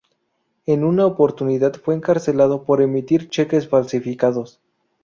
En 0.65 0.83
una 0.83 1.05
oportunidad 1.05 1.75
fue 1.75 1.93
encarcelado 1.93 2.63
por 2.63 2.81
emitir 2.81 3.29
cheques 3.29 3.67
falsificados. 3.69 4.59